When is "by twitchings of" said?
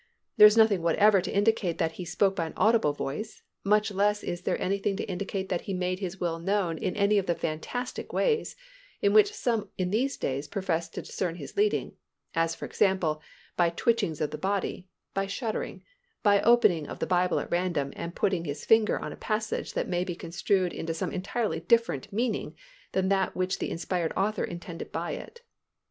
13.55-14.31